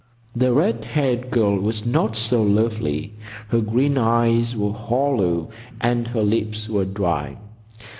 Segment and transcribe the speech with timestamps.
[0.35, 3.13] The red haired girl was not so lovely.
[3.49, 7.37] Her green eyes were hollow and her lips were dry.